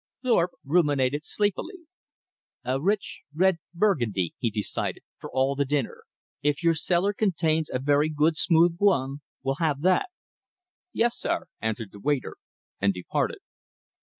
[0.23, 1.75] Thorpe ruminated sleepily.
[2.63, 6.05] "A rich red Burgundy," he decided, "for all the dinner.
[6.41, 10.09] If your cellar contains a very good smooth Beaune, we'll have that."
[10.91, 12.37] "Yes, sir," answered the waiter,
[12.79, 13.41] and departed.